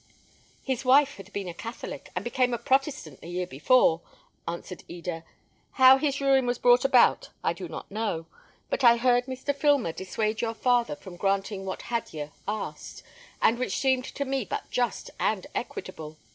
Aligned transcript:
"His 0.63 0.83
wife 0.83 1.17
had 1.17 1.31
been 1.31 1.47
a 1.47 1.53
Catholic, 1.53 2.09
and 2.15 2.25
became 2.25 2.55
a 2.55 2.57
Protestant 2.57 3.21
the 3.21 3.27
year 3.29 3.45
before," 3.45 4.01
answered 4.47 4.83
Eda. 4.87 5.23
"How 5.73 5.99
his 5.99 6.19
ruin 6.19 6.47
was 6.47 6.57
brought 6.57 6.83
about, 6.83 7.29
I 7.43 7.53
do 7.53 7.67
not 7.67 7.91
know; 7.91 8.25
but 8.71 8.83
I 8.83 8.97
heard 8.97 9.27
Mr. 9.27 9.55
Filmer 9.55 9.91
dissuade 9.91 10.41
your 10.41 10.55
father 10.55 10.95
from 10.95 11.17
granting 11.17 11.65
what 11.67 11.83
Hadyer 11.83 12.31
asked, 12.47 13.03
and 13.43 13.59
which 13.59 13.77
seemed 13.77 14.05
to 14.05 14.25
me 14.25 14.43
but 14.43 14.71
just 14.71 15.11
and 15.19 15.45
equitable. 15.53 16.17